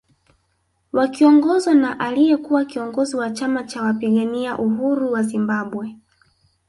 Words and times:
Wakiongozwa 0.93 1.73
na 1.73 1.99
aliyekuwa 1.99 2.65
kiongozi 2.65 3.15
wa 3.15 3.29
chama 3.31 3.63
cha 3.63 3.81
wapigania 3.81 4.57
uhuru 4.57 5.11
wa 5.11 5.23
Zimbabwe 5.23 5.95